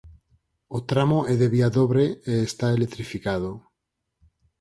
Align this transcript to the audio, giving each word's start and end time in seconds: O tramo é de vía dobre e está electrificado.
O 0.77 0.79
tramo 0.89 1.19
é 1.31 1.33
de 1.41 1.47
vía 1.53 1.69
dobre 1.77 2.05
e 2.31 2.33
está 2.49 2.67
electrificado. 2.71 3.51